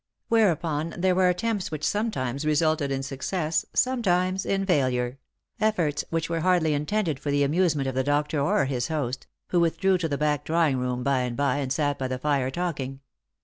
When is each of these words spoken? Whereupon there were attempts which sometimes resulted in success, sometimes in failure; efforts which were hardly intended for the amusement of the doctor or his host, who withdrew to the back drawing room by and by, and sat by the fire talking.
Whereupon 0.29 0.95
there 0.97 1.13
were 1.13 1.29
attempts 1.29 1.69
which 1.69 1.83
sometimes 1.83 2.43
resulted 2.43 2.91
in 2.91 3.03
success, 3.03 3.67
sometimes 3.75 4.47
in 4.47 4.65
failure; 4.65 5.19
efforts 5.59 6.03
which 6.09 6.27
were 6.27 6.39
hardly 6.39 6.73
intended 6.73 7.19
for 7.19 7.29
the 7.29 7.43
amusement 7.43 7.87
of 7.87 7.93
the 7.93 8.03
doctor 8.03 8.39
or 8.41 8.65
his 8.65 8.87
host, 8.87 9.27
who 9.49 9.59
withdrew 9.59 9.99
to 9.99 10.07
the 10.09 10.17
back 10.17 10.43
drawing 10.43 10.77
room 10.77 11.03
by 11.03 11.19
and 11.19 11.37
by, 11.37 11.57
and 11.57 11.71
sat 11.71 11.99
by 11.99 12.07
the 12.07 12.17
fire 12.17 12.49
talking. 12.49 13.01